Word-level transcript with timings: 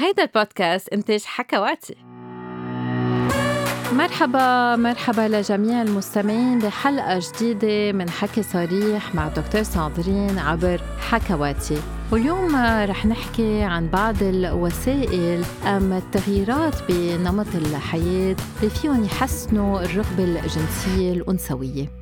هيدا 0.00 0.22
البودكاست 0.22 0.88
إنتاج 0.88 1.22
حكواتي. 1.24 1.96
مرحبا 3.92 4.76
مرحبا 4.76 5.28
لجميع 5.28 5.82
المستمعين 5.82 6.58
بحلقة 6.58 7.20
جديدة 7.22 7.92
من 7.92 8.10
حكي 8.10 8.42
صريح 8.42 9.14
مع 9.14 9.28
دكتور 9.28 9.62
ساندرين 9.62 10.38
عبر 10.38 10.80
حكواتي. 11.00 11.82
واليوم 12.12 12.56
رح 12.90 13.06
نحكي 13.06 13.62
عن 13.62 13.88
بعض 13.88 14.22
الوسائل 14.22 15.44
أم 15.66 15.92
التغييرات 15.92 16.74
بنمط 16.88 17.54
الحياة 17.54 18.36
اللي 18.58 18.70
فيهم 18.70 19.04
يحسنوا 19.04 19.80
الرغبة 19.80 20.24
الجنسية 20.24 21.12
الأنثوية. 21.12 21.97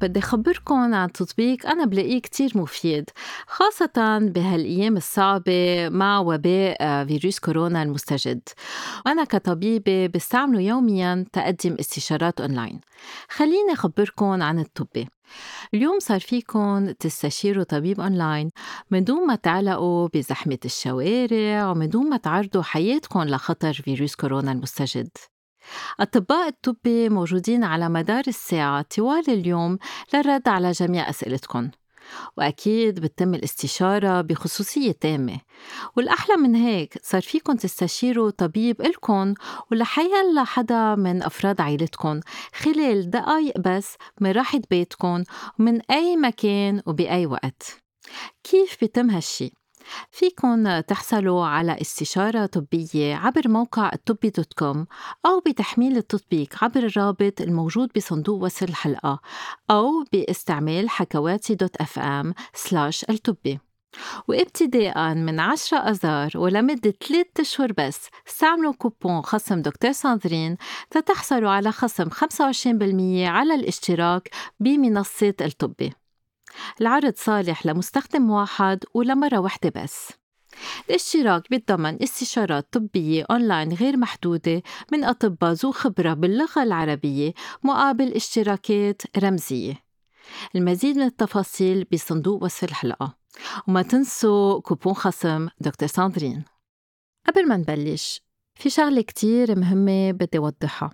بدي 0.00 0.18
أخبركم 0.18 0.94
عن 0.94 1.12
تطبيق 1.12 1.66
أنا 1.66 1.84
بلاقيه 1.84 2.20
كتير 2.20 2.52
مفيد 2.54 3.10
خاصة 3.46 4.18
بهالأيام 4.18 4.96
الصعبة 4.96 5.88
مع 5.88 6.18
وباء 6.18 6.76
آه، 6.80 7.04
فيروس 7.04 7.38
كورونا 7.38 7.82
المستجد. 7.82 8.48
وأنا 9.06 9.24
كطبيبة 9.24 10.06
بستعمله 10.06 10.60
يوميا 10.60 11.24
تقدم 11.32 11.76
استشارات 11.80 12.40
أونلاين. 12.40 12.80
خليني 13.28 13.72
أخبركم 13.72 14.42
عن 14.42 14.58
الطبي 14.58 15.08
اليوم 15.74 15.98
صار 15.98 16.20
فيكم 16.20 16.90
تستشيروا 16.90 17.64
طبيب 17.64 18.00
أونلاين 18.00 18.50
من 18.90 19.04
دون 19.04 19.26
ما 19.26 19.34
تعلقوا 19.34 20.08
بزحمة 20.14 20.58
الشوارع 20.64 21.70
ومن 21.70 21.88
دون 21.88 22.08
ما 22.08 22.16
تعرضوا 22.16 22.62
حياتكم 22.62 23.22
لخطر 23.22 23.72
فيروس 23.72 24.14
كورونا 24.14 24.52
المستجد. 24.52 25.08
أطباء 26.00 26.48
الطب 26.48 26.88
موجودين 26.88 27.64
على 27.64 27.88
مدار 27.88 28.24
الساعة 28.28 28.82
طوال 28.96 29.30
اليوم 29.30 29.78
للرد 30.14 30.48
على 30.48 30.72
جميع 30.72 31.10
أسئلتكم 31.10 31.70
وأكيد 32.36 33.00
بتتم 33.00 33.34
الاستشارة 33.34 34.20
بخصوصية 34.20 34.92
تامة. 34.92 35.40
والأحلى 35.96 36.36
من 36.36 36.54
هيك 36.54 36.98
صار 37.02 37.22
فيكم 37.22 37.56
تستشيروا 37.56 38.30
طبيب 38.30 38.80
إلكن 38.80 39.34
ولحيلا 39.70 40.44
حدا 40.44 40.94
من 40.94 41.22
أفراد 41.22 41.60
عائلتكم 41.60 42.20
خلال 42.54 43.10
دقايق 43.10 43.58
بس 43.58 43.96
من 44.20 44.30
راحة 44.32 44.60
بيتكم 44.70 45.22
ومن 45.60 45.80
أي 45.90 46.16
مكان 46.16 46.82
وبأي 46.86 47.26
وقت. 47.26 47.82
كيف 48.44 48.76
بيتم 48.80 49.10
هالشي؟ 49.10 49.65
فيكن 50.10 50.82
تحصلوا 50.88 51.46
على 51.46 51.80
استشارة 51.80 52.46
طبية 52.46 53.14
عبر 53.14 53.48
موقع 53.48 53.90
الطبي 53.92 54.30
دوت 54.30 54.52
كوم 54.52 54.86
أو 55.26 55.40
بتحميل 55.46 55.96
التطبيق 55.96 56.64
عبر 56.64 56.80
الرابط 56.80 57.40
الموجود 57.40 57.90
بصندوق 57.96 58.42
وصف 58.42 58.62
الحلقة 58.62 59.20
أو 59.70 60.04
باستعمال 60.12 60.90
حكواتي 60.90 61.54
dot 61.54 61.76
FM 61.76 62.34
slash 62.54 63.04
الطبي. 63.10 63.58
وابتداء 64.28 65.14
من 65.14 65.40
10 65.40 65.78
أذار 65.78 66.30
ولمدة 66.34 66.94
3 67.08 67.40
أشهر 67.40 67.72
بس 67.78 68.08
استعملوا 68.28 68.72
كوبون 68.72 69.22
خصم 69.22 69.62
دكتور 69.62 69.92
ساندرين 69.92 70.56
تتحصلوا 70.90 71.50
على 71.50 71.72
خصم 71.72 72.10
25% 72.10 73.28
على 73.28 73.54
الاشتراك 73.54 74.30
بمنصة 74.60 75.34
الطبي. 75.40 75.92
العرض 76.80 77.14
صالح 77.16 77.66
لمستخدم 77.66 78.30
واحد 78.30 78.84
ولمرة 78.94 79.38
واحدة 79.38 79.82
بس. 79.82 80.12
الاشتراك 80.90 81.50
بيتضمن 81.50 82.02
استشارات 82.02 82.68
طبية 82.72 83.26
أونلاين 83.30 83.72
غير 83.72 83.96
محدودة 83.96 84.62
من 84.92 85.04
أطباء 85.04 85.52
ذو 85.52 85.72
خبرة 85.72 86.14
باللغة 86.14 86.62
العربية 86.62 87.32
مقابل 87.62 88.12
اشتراكات 88.12 89.02
رمزية. 89.18 89.86
المزيد 90.54 90.96
من 90.96 91.02
التفاصيل 91.02 91.84
بصندوق 91.92 92.42
وصف 92.42 92.64
الحلقة. 92.64 93.16
وما 93.68 93.82
تنسوا 93.82 94.60
كوبون 94.60 94.94
خصم 94.94 95.48
دكتور 95.60 95.88
ساندرين. 95.88 96.44
قبل 97.26 97.48
ما 97.48 97.56
نبلش 97.56 98.22
في 98.54 98.70
شغلة 98.70 99.02
كتير 99.02 99.58
مهمة 99.58 100.12
بدي 100.12 100.38
أوضحها. 100.38 100.90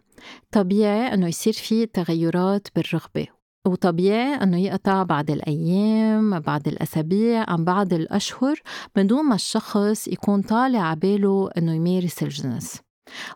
طبيعي 0.53 1.15
أنه 1.15 1.29
يصير 1.29 1.53
في 1.53 1.87
تغيرات 1.87 2.69
بالرغبة 2.77 3.42
وطبيعي 3.67 4.35
إنه 4.35 4.59
يقطع 4.61 5.03
بعد 5.03 5.31
الأيام 5.31 6.41
بعد 6.41 6.69
الأسابيع 6.69 7.45
عن 7.51 7.65
بعض 7.65 7.93
الأشهر 7.93 8.61
من 8.97 9.07
دون 9.07 9.25
ما 9.25 9.35
الشخص 9.35 10.09
يكون 10.09 10.43
طالع 10.43 10.81
عباله 10.81 11.51
إنه 11.59 11.75
يمارس 11.75 12.23
الجنس. 12.23 12.81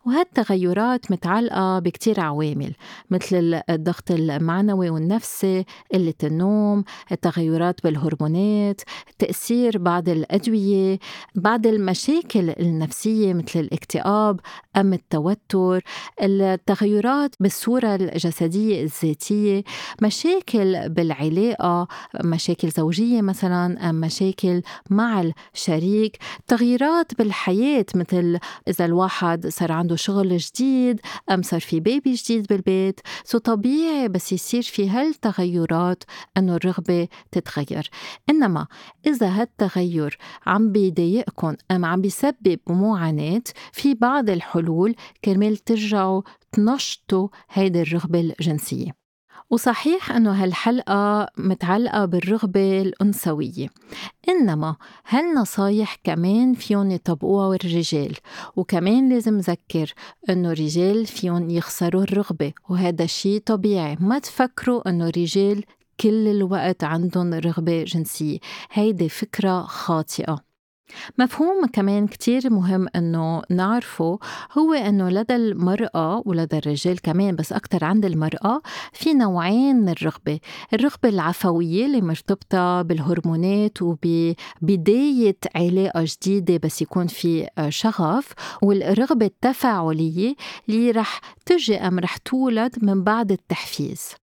وهالتغيرات 0.07 1.11
متعلقة 1.11 1.79
بكتير 1.79 2.21
عوامل 2.21 2.73
مثل 3.11 3.61
الضغط 3.71 4.11
المعنوي 4.11 4.91
والنفسي 4.91 5.65
قلة 5.93 6.15
النوم 6.25 6.85
التغيرات 7.13 7.83
بالهرمونات 7.85 8.81
تأثير 9.19 9.79
بعض 9.79 10.09
الأدوية 10.09 10.99
بعض 11.35 11.67
المشاكل 11.67 12.51
النفسية 12.51 13.35
مثل 13.35 13.61
الاكتئاب 13.61 14.41
أم 14.77 14.93
التوتر 14.93 15.85
التغيرات 16.23 17.35
بالصورة 17.41 17.95
الجسدية 17.95 18.83
الذاتية 18.83 19.63
مشاكل 20.03 20.89
بالعلاقة 20.89 21.89
مشاكل 22.25 22.69
زوجية 22.69 23.23
مثلا 23.23 23.91
أم 23.91 23.95
مشاكل 24.01 24.63
مع 24.91 25.31
الشريك 25.55 26.19
تغييرات 26.47 27.19
بالحياة 27.19 27.87
مثل 27.95 28.39
إذا 28.69 28.85
الواحد 28.85 29.47
صار 29.47 29.66
عنده 29.73 29.97
شغل 29.97 30.37
جديد 30.37 31.01
أم 31.31 31.43
صار 31.43 31.61
في 31.61 31.81
بيبي 31.81 32.15
جديد 32.15 32.47
بالبيت. 32.47 33.01
سو 33.25 33.39
طبيعي 33.39 34.09
بس 34.09 34.33
يصير 34.33 34.63
في 34.63 34.91
هالتغيرات 34.91 36.05
أنه 36.37 36.57
الرغبة 36.57 37.09
تتغير. 37.33 37.91
إنما 38.31 38.67
إذا 39.07 39.29
هالتغير 39.29 40.19
عم 40.47 40.73
بيضايقكم 40.73 41.55
أم 41.71 41.85
عم 41.85 42.01
بيسبب 42.01 42.59
معاناة 42.67 43.43
في 43.73 43.95
بعض 43.95 44.31
الحلول 44.31 44.95
كرمال 45.25 45.57
ترجعوا 45.57 46.23
تنشطوا 46.53 47.29
هيدي 47.51 47.83
الرغبة 47.83 48.21
الجنسية. 48.21 49.06
وصحيح 49.51 50.13
أنه 50.13 50.45
هالحلقة 50.45 51.29
متعلقة 51.39 52.05
بالرغبة 52.05 52.83
الأنثوية. 52.83 53.69
إنما 54.29 54.77
هالنصايح 55.09 55.97
كمان 56.05 56.55
فيهم 56.55 56.91
يطبقوها 56.91 57.57
الرجال 57.57 58.17
وكمان 58.57 59.09
لازم 59.09 59.39
ذكر 59.39 59.95
أنه 60.31 60.53
الرجال 60.53 61.07
فيهم 61.07 61.51
يخسروا 61.51 62.03
الرغبة 62.03 62.53
وهذا 62.69 63.05
الشيء 63.05 63.41
طبيعي. 63.47 63.97
ما 64.01 64.19
تفكروا 64.19 64.89
أنه 64.89 65.09
الرجال 65.09 65.65
كل 66.01 66.29
الوقت 66.29 66.85
عندهم 66.85 67.35
رغبة 67.35 67.85
جنسية. 67.85 68.39
هيدي 68.73 69.09
فكرة 69.09 69.63
خاطئة. 69.63 70.46
مفهوم 71.19 71.67
كمان 71.67 72.07
كتير 72.07 72.51
مهم 72.51 72.87
إنه 72.97 73.43
نعرفه 73.51 74.19
هو 74.59 74.73
إنه 74.73 75.09
لدى 75.09 75.37
المرأة 75.37 76.23
ولدى 76.27 76.59
الرجال 76.59 77.01
كمان 77.01 77.37
بس 77.37 77.53
أكثر 77.53 77.85
عند 77.85 78.05
المرأة 78.05 78.63
في 78.93 79.15
نوعين 79.15 79.77
من 79.77 79.89
الرغبة. 79.89 80.41
الرغبة 80.75 81.09
العفوية 81.09 81.87
اللي 81.87 82.01
مرتبطة 82.01 82.83
بالهرمونات 82.83 83.83
وببداية 83.83 85.37
علاقة 85.57 86.05
جديدة 86.05 86.57
بس 86.57 86.83
يكون 86.83 87.07
في 87.07 87.49
شغف 87.69 88.33
والرغبة 88.63 89.27
التفاعلية 89.27 90.35
اللي 90.69 90.91
رح 90.91 91.21
تجي 91.47 91.77
أم 91.77 91.99
رح 91.99 92.17
تولد 92.17 92.77
من 92.83 93.05
بعد 93.05 93.33
التحفيز. 93.33 94.26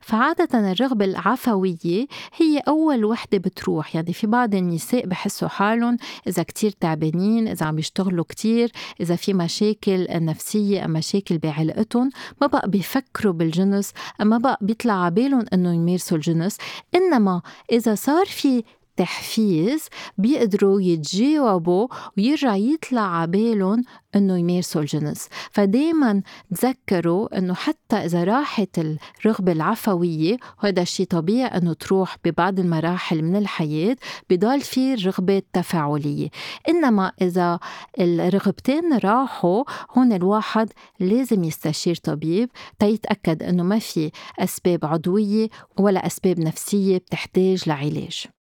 فعادة 0.00 0.72
الرغبة 0.72 1.04
العفوية 1.04 2.06
هي 2.36 2.58
أول 2.68 3.04
وحدة 3.04 3.38
بتروح. 3.38 3.94
يعني 3.94 4.12
في 4.12 4.26
بعض 4.26 4.54
النساء 4.54 5.06
بحسوا 5.06 5.48
حالهم 5.48 5.96
إذا 6.26 6.42
كتير 6.42 6.70
تعبانين 6.70 7.48
إذا 7.48 7.66
عم 7.66 7.78
يشتغلوا 7.78 8.24
كتير 8.28 8.72
إذا 9.00 9.16
في 9.16 9.34
مشاكل 9.34 10.06
نفسية 10.10 10.80
أو 10.80 10.88
مشاكل 10.88 11.38
بعلاقتهم 11.38 12.10
ما 12.40 12.46
بقى 12.46 12.70
بيفكروا 12.70 13.32
بالجنس 13.32 13.92
ما 14.20 14.38
بقى 14.38 14.58
بيطلع 14.60 15.04
عبالهم 15.04 15.44
إنه 15.52 15.74
يمارسوا 15.74 16.16
الجنس. 16.16 16.56
إنما 16.94 17.42
إذا 17.72 17.94
صار 17.94 18.26
في 18.26 18.62
تحفيز 18.98 19.88
بيقدروا 20.18 20.80
يتجاوبوا 20.80 21.88
ويرجع 22.16 22.56
يطلع 22.56 23.16
عبالهم 23.20 23.82
إنه 24.16 24.38
يمارسوا 24.38 24.80
الجنس. 24.80 25.28
فدايما 25.50 26.22
تذكروا 26.54 27.38
إنه 27.38 27.54
حتى 27.54 27.96
إذا 27.96 28.24
راحت 28.24 28.78
الرغبة 28.78 29.52
العفوية 29.52 30.36
وهذا 30.62 30.82
الشيء 30.82 31.06
طبيعي 31.06 31.46
إنه 31.46 31.72
تروح 31.72 32.16
ببعض 32.24 32.60
المراحل 32.60 33.22
من 33.22 33.36
الحياة 33.36 33.96
بضل 34.30 34.60
في 34.60 34.94
الرغبه 34.94 35.36
التفاعليه 35.36 36.28
إنما 36.68 37.12
إذا 37.22 37.58
الرغبتين 38.00 38.98
راحوا 38.98 39.64
هون 39.96 40.12
الواحد 40.12 40.72
لازم 41.00 41.44
يستشير 41.44 41.94
طبيب 41.94 42.50
تيتأكد 42.78 43.42
إنه 43.42 43.62
ما 43.62 43.78
في 43.78 44.10
أسباب 44.38 44.84
عضوية 44.84 45.48
ولا 45.78 46.06
أسباب 46.06 46.40
نفسية 46.40 46.98
بتحتاج 46.98 47.68
لعلاج. 47.68 48.37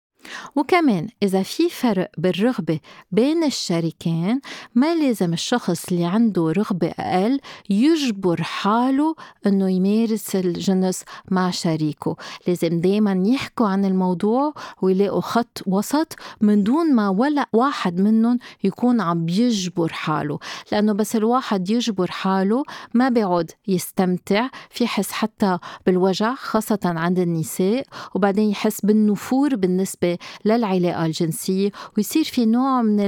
وكمان 0.57 1.09
إذا 1.23 1.43
في 1.43 1.69
فرق 1.69 2.11
بالرغبة 2.19 2.81
بين 3.13 3.45
الشريكين 3.45 4.41
ما 4.75 4.95
لازم 4.95 5.33
الشخص 5.33 5.85
اللي 5.93 6.05
عنده 6.05 6.53
رغبة 6.53 6.89
أقل 6.89 7.41
يجبر 7.71 8.43
حاله 8.43 9.15
إنه 9.47 9.71
يمارس 9.71 10.37
الجنس 10.37 11.05
مع 11.31 11.51
شريكه. 11.51 12.17
لازم 12.49 12.81
دايما 12.81 13.23
يحكوا 13.27 13.69
عن 13.69 13.85
الموضوع 13.85 14.55
ويلاقوا 14.83 15.21
خط 15.21 15.63
وسط 15.67 16.17
من 16.41 16.63
دون 16.63 16.95
ما 16.95 17.09
ولا 17.09 17.47
واحد 17.53 18.01
منهم 18.01 18.39
يكون 18.65 19.01
عم 19.01 19.25
بيجبر 19.25 19.93
حاله. 19.93 20.39
لأنه 20.73 20.93
بس 20.93 21.17
الواحد 21.17 21.71
يجبر 21.71 22.11
حاله 22.11 22.63
ما 22.95 23.09
بيعود 23.09 23.51
يستمتع 23.69 24.49
في 24.71 24.87
حس 24.87 25.13
حتى 25.13 25.59
بالوجع 25.87 26.35
خاصة 26.35 26.81
عند 26.85 27.19
النساء 27.19 27.87
وبعدين 28.15 28.51
يحس 28.51 28.81
بالنفور 28.81 29.57
بالنسبة 29.57 30.14
للعلاقة 30.45 31.07
الجنسية 31.07 31.71
ويصير 31.97 32.25
في 32.25 32.47
نوع 32.47 32.83
من 32.83 33.01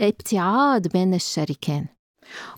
الابتعاد 0.00 0.88
بين 0.88 1.14
الشريكين. 1.14 2.01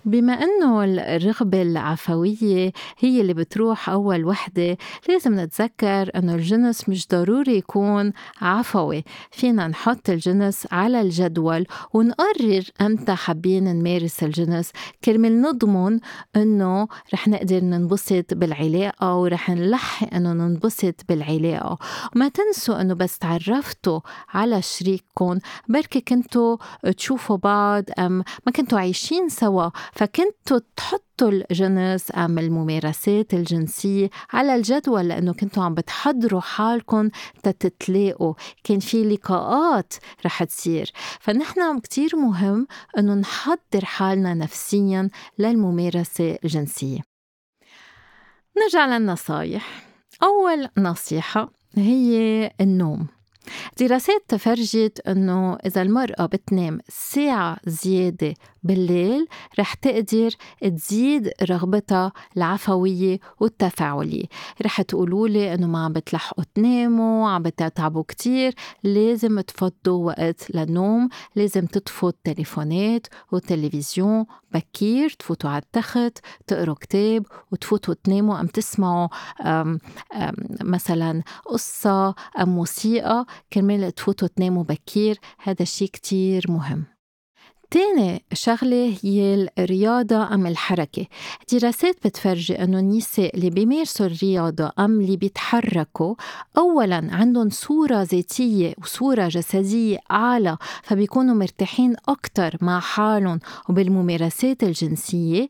بما 0.04 0.32
أنه 0.32 0.84
الرغبة 0.84 1.62
العفوية 1.62 2.72
هي 2.98 3.20
اللي 3.20 3.34
بتروح 3.34 3.88
أول 3.90 4.24
وحدة 4.24 4.76
لازم 5.08 5.40
نتذكر 5.40 6.10
أنه 6.16 6.34
الجنس 6.34 6.88
مش 6.88 7.08
ضروري 7.08 7.56
يكون 7.56 8.12
عفوي. 8.40 9.04
فينا 9.30 9.68
نحط 9.68 10.10
الجنس 10.10 10.66
على 10.72 11.00
الجدول 11.00 11.66
ونقرر 11.92 12.64
أمتى 12.80 13.14
حابين 13.14 13.64
نمارس 13.64 14.22
الجنس. 14.22 14.70
كرمال 15.04 15.42
نضمن 15.42 16.00
أنه 16.36 16.88
رح 17.14 17.28
نقدر 17.28 17.60
ننبسط 17.60 18.34
بالعلاقة 18.34 19.16
ورح 19.16 19.50
نلحق 19.50 20.14
أنه 20.14 20.32
ننبسط 20.32 20.94
بالعلاقة. 21.08 21.78
وما 22.16 22.28
تنسوا 22.28 22.80
أنه 22.80 22.94
بس 22.94 23.18
تعرفتوا 23.18 24.00
على 24.28 24.62
شريككم 24.62 25.38
بركي 25.68 26.00
كنتوا 26.00 26.56
تشوفوا 26.96 27.36
بعض 27.36 27.84
أم 27.98 28.24
ما 28.46 28.52
كنتوا 28.56 28.78
عايشين 28.78 29.28
سوا 29.28 29.63
فكنتوا 29.92 30.60
تحطوا 30.76 31.28
الجنس 31.28 32.12
أم 32.16 32.38
الممارسات 32.38 33.34
الجنسية 33.34 34.10
على 34.32 34.54
الجدول 34.54 35.08
لأنه 35.08 35.32
كنتوا 35.32 35.62
عم 35.62 35.74
بتحضروا 35.74 36.40
حالكم 36.40 37.08
تتلاقوا 37.42 38.34
كان 38.64 38.78
في 38.78 39.04
لقاءات 39.04 39.94
رح 40.26 40.44
تصير. 40.44 40.92
فنحن 41.20 41.78
كتير 41.78 42.16
مهم 42.16 42.66
أنه 42.98 43.14
نحضر 43.14 43.84
حالنا 43.84 44.34
نفسيا 44.34 45.10
للممارسة 45.38 46.38
الجنسية. 46.44 47.00
نرجع 48.58 48.86
للنصايح. 48.86 49.86
أول 50.22 50.68
نصيحة 50.78 51.52
هي 51.76 52.50
النوم. 52.60 53.06
دراسات 53.80 54.34
فرجت 54.34 55.00
إنه 55.08 55.54
إذا 55.54 55.82
المرأة 55.82 56.26
بتنام 56.26 56.78
ساعة 56.88 57.56
زيادة 57.66 58.34
بالليل 58.62 59.26
رح 59.58 59.74
تقدر 59.74 60.30
تزيد 60.62 61.30
رغبتها 61.50 62.12
العفوية 62.36 63.20
والتفاعلية. 63.40 64.24
رح 64.62 64.82
تقولوا 64.82 65.28
لي 65.28 65.54
إنه 65.54 65.66
ما 65.66 65.84
عم 65.84 65.92
بتلحقوا 65.92 66.44
تناموا 66.54 67.28
عم 67.28 67.42
بتتعبوا 67.42 68.02
كتير 68.08 68.54
لازم 68.82 69.40
تفضوا 69.40 70.06
وقت 70.06 70.50
للنوم 70.54 71.08
لازم 71.36 71.66
تطفوا 71.66 72.08
التليفونات 72.08 73.06
والتلفزيون 73.32 74.24
بكير 74.54 75.10
تفوتوا 75.10 75.50
على 75.50 75.62
التخت 75.62 76.18
تقروا 76.46 76.74
كتاب 76.74 77.26
وتفوتوا 77.52 77.94
تناموا 77.94 78.40
أم 78.40 78.46
تسمعوا 78.46 79.08
أم 79.40 79.78
أم 80.14 80.34
مثلا 80.62 81.22
قصة 81.46 82.14
أم 82.40 82.48
موسيقى 82.48 83.26
كرمال 83.52 83.92
تفوتوا 83.92 84.28
تناموا 84.28 84.64
بكير. 84.64 85.18
هذا 85.42 85.62
الشيء 85.62 85.88
كتير 85.88 86.44
مهم. 86.48 86.93
تاني 87.74 88.24
شغلة 88.32 88.96
هي 89.02 89.48
الرياضة 89.58 90.34
أم 90.34 90.46
الحركة. 90.46 91.06
دراسات 91.52 91.96
بتفرجي 92.06 92.54
أنه 92.62 92.78
النساء 92.78 93.36
اللي 93.36 93.50
بيمارسوا 93.50 94.06
الرياضة 94.06 94.72
أم 94.78 95.00
اللي 95.00 95.16
بيتحركوا 95.16 96.14
أولا 96.58 97.08
عندهم 97.12 97.50
صورة 97.50 98.02
ذاتية 98.02 98.74
وصورة 98.82 99.28
جسدية 99.28 99.98
أعلى 100.10 100.56
فبيكونوا 100.82 101.34
مرتاحين 101.34 101.96
أكتر 102.08 102.56
مع 102.60 102.80
حالهم 102.80 103.40
وبالممارسات 103.68 104.62
الجنسية. 104.62 105.48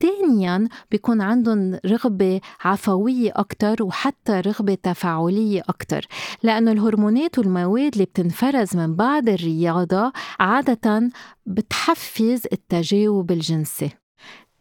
تانيا 0.00 0.68
بيكون 0.90 1.20
عندهم 1.20 1.78
رغبة 1.86 2.40
عفوية 2.64 3.32
أكتر 3.36 3.82
وحتى 3.82 4.40
رغبة 4.40 4.74
تفاعلية 4.74 5.62
أكتر 5.68 6.06
لأنه 6.42 6.72
الهرمونات 6.72 7.38
والمواد 7.38 7.92
اللي 7.92 8.04
بتنفرز 8.04 8.76
من 8.76 8.96
بعد 8.96 9.28
الرياضة 9.28 10.12
عادة 10.40 11.10
بتحفز 11.46 12.46
التجاوب 12.52 13.30
الجنسي. 13.30 14.05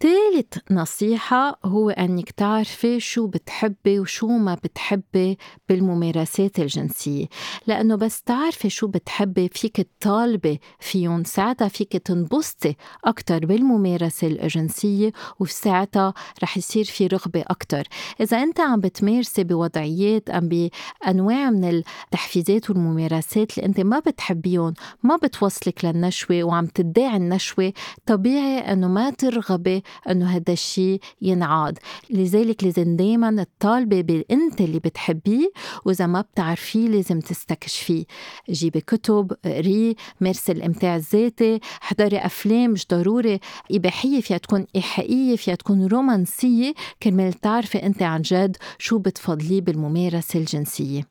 ثالث 0.05 0.57
نصيحة 0.71 1.59
هو 1.65 1.89
أنك 1.89 2.31
تعرفي 2.31 2.99
شو 2.99 3.27
بتحبي 3.27 3.99
وشو 3.99 4.27
ما 4.27 4.55
بتحبي 4.55 5.37
بالممارسات 5.69 6.59
الجنسية. 6.59 7.25
لأنه 7.67 7.95
بس 7.95 8.21
تعرفي 8.21 8.69
شو 8.69 8.87
بتحبي 8.87 9.49
فيك 9.49 9.87
تطالبي 9.99 10.59
فيهم 10.79 11.23
ساعتها 11.23 11.67
فيك 11.67 11.91
تنبسطي 11.97 12.75
أكتر 13.05 13.45
بالممارسة 13.45 14.27
الجنسية 14.27 15.11
وساعتها 15.39 16.13
رح 16.43 16.57
يصير 16.57 16.85
في 16.85 17.07
رغبة 17.07 17.43
أكتر. 17.47 17.87
إذا 18.21 18.43
أنت 18.43 18.59
عم 18.59 18.79
بتمارسي 18.79 19.43
بوضعيات 19.43 20.29
أم 20.29 20.49
بأنواع 20.49 21.49
من 21.49 21.65
التحفيزات 21.69 22.69
والممارسات 22.69 23.57
اللي 23.57 23.67
أنت 23.67 23.79
ما 23.79 23.99
بتحبيهم 23.99 24.73
ما 25.03 25.15
بتوصلك 25.15 25.85
للنشوة 25.85 26.43
وعم 26.43 26.65
تدعي 26.65 27.17
النشوة 27.17 27.73
طبيعي 28.05 28.59
أنه 28.59 28.87
ما 28.87 29.09
ترغبي 29.09 29.83
إنه 30.09 30.25
هذا 30.25 30.53
الشيء 30.53 30.99
ينعاد. 31.21 31.79
لذلك 32.09 32.63
لازم 32.63 32.95
دائما 32.95 33.45
تطالبي 33.59 34.03
بانت 34.03 34.61
اللي 34.61 34.79
بتحبيه 34.79 35.51
وإذا 35.85 36.05
ما 36.05 36.21
بتعرفيه 36.21 36.87
لازم 36.87 37.19
تستكشفيه. 37.19 38.05
جيبي 38.49 38.81
كتب 38.81 39.31
قري 39.45 39.95
مارسي 40.21 40.51
الإمتاع 40.51 40.95
الذاتي 40.95 41.59
احضري 41.83 42.17
أفلام 42.17 42.71
مش 42.71 42.87
ضروري. 42.87 43.39
إباحية 43.71 44.21
فيها 44.21 44.37
تكون 44.37 44.65
إيحائية 44.75 45.35
فيها 45.35 45.55
تكون 45.55 45.85
رومانسية. 45.85 46.73
كرمال 47.03 47.33
تعرفي 47.33 47.85
أنت 47.85 48.01
عن 48.01 48.21
جد 48.21 48.57
شو 48.77 48.97
بتفضليه 48.97 49.61
بالممارسة 49.61 50.39
الجنسية. 50.39 51.07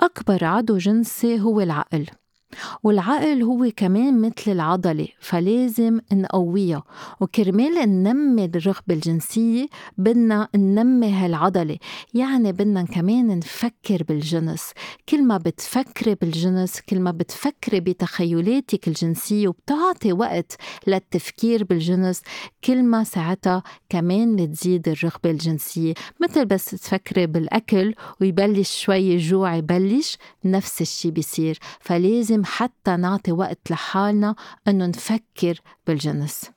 أكبر 0.00 0.44
عضو 0.44 0.78
جنسي 0.78 1.40
هو 1.40 1.60
العقل. 1.60 2.06
والعقل 2.82 3.42
هو 3.42 3.70
كمان 3.76 4.20
مثل 4.20 4.52
العضلة 4.52 5.08
فلازم 5.20 6.00
نقويها. 6.12 6.82
وكرمال 7.20 7.74
ننمي 7.74 8.44
الرغبة 8.44 8.94
الجنسية 8.94 9.66
بدنا 9.98 10.48
ننمي 10.56 11.12
هالعضلة. 11.12 11.78
يعني 12.14 12.52
بدنا 12.52 12.82
كمان 12.82 13.38
نفكر 13.38 14.02
بالجنس. 14.08 14.72
كل 15.08 15.22
ما 15.24 15.36
بتفكري 15.36 16.14
بالجنس 16.14 16.80
كل 16.80 17.00
ما 17.00 17.10
بتفكري 17.10 17.80
بتخيلاتك 17.80 18.88
الجنسية 18.88 19.48
وبتعطي 19.48 20.12
وقت 20.12 20.56
للتفكير 20.86 21.64
بالجنس 21.64 22.22
كل 22.64 22.82
ما 22.82 23.04
ساعتها 23.04 23.62
كمان 23.88 24.36
بتزيد 24.36 24.88
الرغبة 24.88 25.30
الجنسية. 25.30 25.94
مثل 26.20 26.44
بس 26.44 26.64
تفكري 26.64 27.26
بالأكل 27.26 27.94
ويبلش 28.20 28.80
شوي 28.84 29.16
جوع 29.16 29.56
يبلش 29.56 30.18
نفس 30.44 30.80
الشي 30.82 31.10
بيصير. 31.10 31.58
فلازم 31.80 32.41
لازم 32.42 32.44
حتى 32.44 32.96
نعطي 32.96 33.32
وقت 33.32 33.70
لحالنا 33.70 34.34
إنه 34.68 34.86
نفكر 34.86 35.60
بالجنس. 35.86 36.50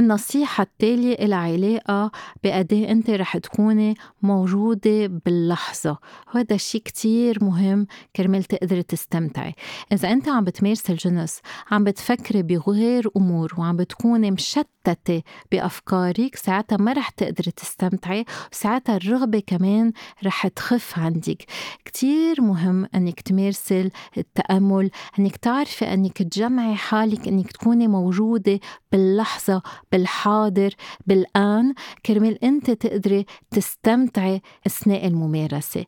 النصيحة 0.00 0.62
التالية 0.62 1.14
إلى 1.14 1.34
علاقة 1.34 2.10
بقد 2.44 2.72
إيه 2.72 2.90
أنت 2.90 3.10
رح 3.10 3.36
تكوني 3.38 3.94
موجودة 4.22 5.06
باللحظة. 5.06 5.98
وهذا 6.34 6.54
الشيء 6.54 6.82
كتير 6.82 7.44
مهم 7.44 7.86
كرمال 8.16 8.44
تقدري 8.44 8.82
تستمتعي. 8.82 9.54
إذا 9.92 10.12
أنت 10.12 10.28
عم 10.28 10.44
بتمارس 10.44 10.90
الجنس 10.90 11.40
عم 11.70 11.84
بتفكري 11.84 12.42
بغير 12.42 13.10
أمور 13.16 13.52
وعم 13.58 13.76
بتكوني 13.76 14.30
مشتتة 14.30 15.22
بأفكارك 15.52 16.36
ساعتها 16.36 16.76
ما 16.76 16.92
رح 16.92 17.10
تقدري 17.10 17.50
تستمتعي 17.50 18.24
وساعتها 18.52 18.96
الرغبة 18.96 19.42
كمان 19.46 19.92
رح 20.24 20.46
تخف 20.48 20.98
عندك. 20.98 21.44
كتير 21.84 22.40
مهم 22.42 22.86
أنك 22.94 23.20
تمارسي 23.20 23.90
التأمل 24.18 24.90
أنك 25.18 25.36
تعرفي 25.36 25.84
أنك 25.94 26.22
تجمعي 26.22 26.74
حالك 26.74 27.28
أنك 27.28 27.52
تكوني 27.52 27.88
موجودة 27.88 28.60
باللحظة 28.92 29.62
بالحاضر 29.92 30.74
بالآن. 31.06 31.74
كرمال 32.06 32.44
أنت 32.44 32.70
تقدري 32.70 33.26
تستمتعي 33.50 34.42
أثناء 34.66 35.06
الممارسة. 35.06 35.84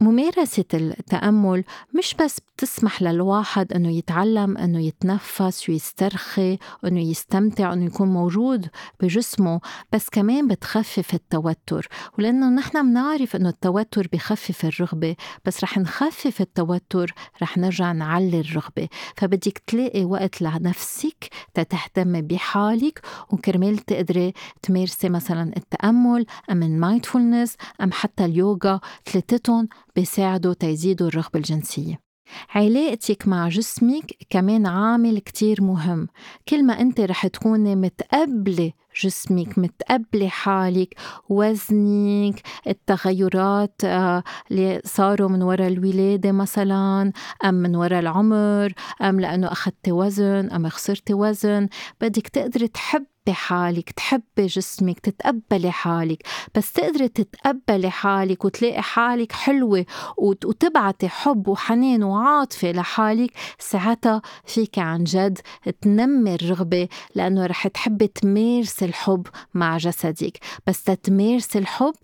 ممارسة 0.00 0.64
التأمل 0.74 1.64
مش 1.98 2.14
بس 2.14 2.40
بتسمح 2.40 3.02
للواحد 3.02 3.72
أنه 3.72 3.90
يتعلم 3.90 4.58
أنه 4.58 4.80
يتنفس 4.80 5.68
ويسترخي 5.68 6.58
أنه 6.84 7.00
يستمتع 7.00 7.72
أنه 7.72 7.84
يكون 7.84 8.08
موجود 8.08 8.68
بجسمه 9.00 9.60
بس 9.92 10.08
كمان 10.08 10.48
بتخفف 10.48 11.14
التوتر. 11.14 11.88
ولأنه 12.18 12.48
نحن 12.48 12.90
بنعرف 12.90 13.36
أنه 13.36 13.48
التوتر 13.48 14.08
بخفف 14.12 14.64
الرغبة 14.64 15.16
بس 15.44 15.64
رح 15.64 15.78
نخفف 15.78 16.40
التوتر 16.40 17.14
رح 17.42 17.58
نرجع 17.58 17.92
نعلي 17.92 18.40
الرغبة. 18.40 18.88
فبدك 19.16 19.62
تلاقي 19.66 20.04
وقت 20.04 20.42
لنفسك 20.42 21.28
تتهتمي 21.54 22.22
بحالك 22.22 23.00
وكرمال 23.38 23.78
تقدري 23.78 24.32
تمارسي 24.62 25.08
مثلا 25.08 25.52
التأمل 25.56 26.26
أم 26.50 26.62
ال 26.62 26.70
mindfulness 26.70 27.56
أم 27.82 27.92
حتى 27.92 28.24
اليوغا 28.24 28.80
ثلاثتهم 29.06 29.68
بيساعدوا 29.96 30.54
تيزيدوا 30.54 31.08
الرغبة 31.08 31.38
الجنسية. 31.38 32.08
علاقتك 32.54 33.28
مع 33.28 33.48
جسمك 33.48 34.12
كمان 34.30 34.66
عامل 34.66 35.18
كتير 35.18 35.62
مهم. 35.62 36.08
كل 36.48 36.64
ما 36.64 36.80
أنت 36.80 37.00
رح 37.00 37.26
تكوني 37.26 37.76
متقبلة 37.76 38.72
جسمك 39.02 39.58
متقبلة 39.58 40.28
حالك 40.28 40.94
وزنك 41.28 42.40
التغيرات 42.66 43.84
آه، 43.84 44.22
اللي 44.50 44.80
صاروا 44.84 45.28
من 45.28 45.42
وراء 45.42 45.68
الولادة 45.68 46.32
مثلا 46.32 47.12
أم 47.44 47.54
من 47.54 47.76
وراء 47.76 48.00
العمر 48.00 48.72
أم 49.02 49.20
لأنه 49.20 49.52
أخذتي 49.52 49.92
وزن 49.92 50.50
أم 50.50 50.68
خسرتي 50.68 51.14
وزن 51.14 51.68
بدك 52.00 52.28
تقدري 52.28 52.68
تحب 52.68 53.04
تحبي 53.28 53.34
حالك 53.34 53.90
تحبي 53.90 54.46
جسمك 54.46 55.00
تتقبلي 55.00 55.70
حالك. 55.70 56.22
بس 56.54 56.72
تقدري 56.72 57.08
تتقبلي 57.08 57.90
حالك 57.90 58.44
وتلاقي 58.44 58.82
حالك 58.82 59.32
حلوة 59.32 59.86
وتبعتي 60.18 61.08
حب 61.08 61.48
وحنان 61.48 62.02
وعاطفة 62.02 62.72
لحالك 62.72 63.30
ساعتها 63.58 64.22
فيك 64.44 64.78
عن 64.78 65.04
جد 65.04 65.38
تنمي 65.80 66.34
الرغبة 66.34 66.88
لأنه 67.14 67.46
رح 67.46 67.68
تحبي 67.68 68.06
تمارسي 68.06 68.84
الحب 68.84 69.26
مع 69.54 69.76
جسدك. 69.76 70.38
بس 70.66 70.84
تتمارسي 70.84 71.58
الحب 71.58 71.94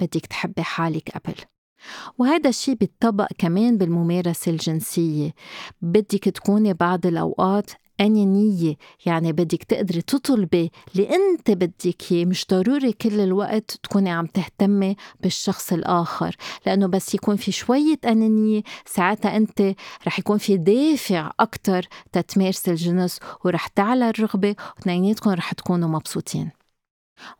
بدك 0.00 0.26
تحبي 0.26 0.62
حالك 0.62 1.10
قبل. 1.10 1.34
وهذا 2.18 2.48
الشيء 2.48 2.74
بيتطبق 2.74 3.28
كمان 3.38 3.78
بالممارسة 3.78 4.50
الجنسية. 4.50 5.34
بدك 5.82 6.24
تكوني 6.24 6.72
بعض 6.72 7.06
الأوقات 7.06 7.70
أنانية 8.00 8.76
يعني 9.06 9.32
بدك 9.32 9.62
تقدري 9.64 10.02
تطلبي 10.02 10.72
اللي 10.92 11.08
أنت 11.10 11.50
بدك 11.50 12.12
إياه. 12.12 12.24
مش 12.24 12.46
ضروري 12.50 12.92
كل 12.92 13.20
الوقت 13.20 13.78
تكوني 13.82 14.10
عم 14.10 14.26
تهتمي 14.26 14.96
بالشخص 15.20 15.72
الآخر. 15.72 16.36
لأنه 16.66 16.86
بس 16.86 17.14
يكون 17.14 17.36
في 17.36 17.52
شوية 17.52 17.98
أنانية 18.04 18.62
ساعتها 18.86 19.36
أنت 19.36 19.74
رح 20.06 20.18
يكون 20.18 20.38
في 20.38 20.56
دافع 20.56 21.30
أكتر 21.40 21.88
تتمارسي 22.12 22.70
الجنس 22.70 23.18
ورح 23.44 23.66
تعلى 23.66 24.10
الرغبة 24.10 24.54
وإثنيناتكم 24.76 25.30
رح 25.30 25.52
تكونوا 25.52 25.88
مبسوطين. 25.88 26.59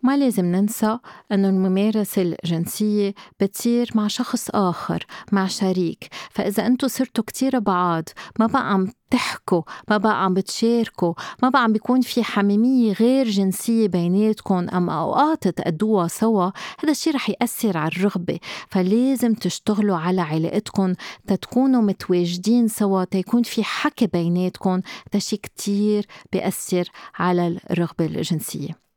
ما 0.03 0.17
لازم 0.17 0.45
ننسى 0.45 0.99
أنه 1.33 1.49
الممارسة 1.49 2.23
الجنسية 2.23 3.15
بتصير 3.41 3.91
مع 3.95 4.07
شخص 4.07 4.51
آخر 4.51 5.07
مع 5.33 5.47
شريك. 5.47 6.09
فإذا 6.31 6.67
أنتوا 6.67 6.89
صرتوا 6.89 7.25
كتير 7.25 7.59
بعاد 7.59 8.09
ما 8.39 8.47
بقى 8.47 8.73
عم 8.73 8.93
تحكوا 9.11 9.63
ما 9.89 9.97
بقى 9.97 10.25
عم 10.25 10.35
بتشاركوا 10.35 11.15
ما 11.43 11.49
بقى 11.49 11.63
عم 11.63 11.73
بيكون 11.73 12.01
في 12.01 12.25
حميمية 12.25 12.93
غير 12.93 13.29
جنسية 13.29 13.89
بيناتكم 13.89 14.69
أم 14.69 14.91
أوقات 14.91 15.49
تقضوها 15.49 16.09
سوا 16.09 16.51
هذا 16.81 16.91
الشيء 16.91 17.15
رح 17.15 17.31
يأثر 17.31 17.77
على 17.79 17.93
الرغبة. 17.97 18.39
فلازم 18.69 19.35
تشتغلوا 19.35 19.97
على 19.97 20.21
علاقتكم 20.21 20.95
تتكونوا 21.27 21.83
متواجدين 21.83 22.69
سوا 22.69 23.05
تيكون 23.05 23.43
في 23.43 23.65
حكي 23.65 24.07
بيناتكم. 24.07 24.71
هذا 24.71 24.83
الشيء 25.15 25.39
كتير 25.39 26.07
بيأثر 26.33 26.89
على 27.19 27.59
الرغبة 27.71 28.07
الجنسية. 28.07 28.90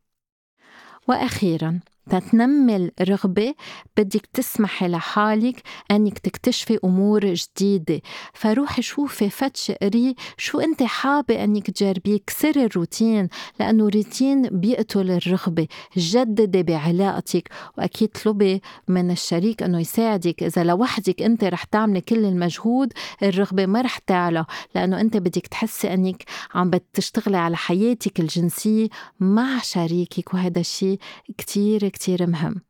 وأخيرا 1.07 1.79
تتنمي 2.09 2.91
الرغبة 3.01 3.53
بدك 3.97 4.25
تسمحي 4.33 4.87
لحالك 4.87 5.61
أنك 5.91 6.19
تكتشفي 6.19 6.79
أمور 6.83 7.33
جديدة. 7.33 8.01
فروحي 8.33 8.81
شوفي 8.81 9.29
فتش 9.29 9.71
قري 9.71 10.15
شو 10.37 10.59
أنت 10.59 10.83
حابة 10.83 11.43
أنك 11.43 11.69
تجربيه. 11.71 12.19
كسري 12.27 12.65
الروتين 12.65 13.29
لأنه 13.59 13.89
روتين 13.89 14.41
بيقتل 14.41 15.11
الرغبة. 15.11 15.67
جددي 15.97 16.63
بعلاقتك. 16.63 17.49
وأكيد 17.77 18.09
طلبي 18.09 18.61
من 18.87 19.11
الشريك 19.11 19.63
أنه 19.63 19.79
يساعدك. 19.79 20.43
إذا 20.43 20.63
لوحدك 20.63 21.21
أنت 21.21 21.43
رح 21.43 21.63
تعملي 21.63 22.01
كل 22.01 22.25
المجهود 22.25 22.93
الرغبة 23.23 23.65
ما 23.65 23.81
رح 23.81 23.97
تعلى. 23.97 24.45
لأنه 24.75 25.01
أنت 25.01 25.17
بدك 25.17 25.47
تحسي 25.47 25.93
أنك 25.93 26.23
عم 26.53 26.69
بتشتغلي 26.69 27.37
على 27.37 27.57
حياتك 27.57 28.19
الجنسية 28.19 28.87
مع 29.19 29.59
شريكك. 29.59 30.33
وهذا 30.33 30.59
الشيء 30.59 30.99
كتير 31.37 31.92
كتير 31.93 32.27
مهم. 32.27 32.61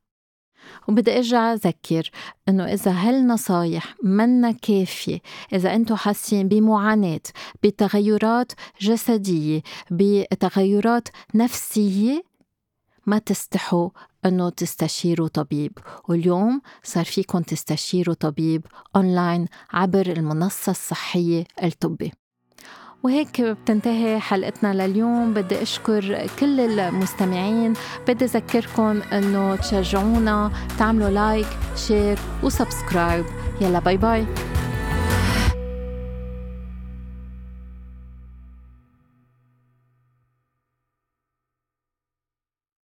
وبدي 0.88 1.18
أرجع 1.18 1.54
أذكر 1.54 2.12
إنه 2.50 2.74
إذا 2.74 2.92
هالنصايح 2.92 3.96
منا 4.04 4.52
كافية 4.52 5.20
إذا 5.54 5.76
أنتم 5.76 5.96
حاسين 5.96 6.48
بمعاناة 6.48 7.22
بتغيرات 7.64 8.52
جسدية 8.82 9.62
بتغيرات 9.92 11.08
نفسية 11.36 12.24
ما 13.06 13.18
تستحوا 13.18 13.90
إنه 14.26 14.50
تستشيروا 14.50 15.28
طبيب. 15.28 15.78
واليوم 16.10 16.62
صار 16.84 17.06
فيكم 17.06 17.42
تستشيروا 17.42 18.16
طبيب 18.16 18.66
اونلاين 18.96 19.48
عبر 19.74 20.08
المنصة 20.08 20.72
الصحية 20.72 21.44
الطبي 21.64 22.12
وهيك 23.04 23.42
بتنتهي 23.42 24.20
حلقتنا 24.20 24.74
لليوم. 24.74 25.34
بدي 25.34 25.62
أشكر 25.62 26.28
كل 26.40 26.60
المستمعين. 26.60 27.74
بدي 28.08 28.26
أذكركم 28.26 29.02
أنه 29.14 29.56
تشجعونا 29.56 30.52
تعملوا 30.80 31.10
like 31.10 31.48
share 31.76 32.20
و 32.44 32.51
subscribe. 32.51 33.26
يلا 33.62 33.80
باي 33.80 33.98
باي. 33.98 34.26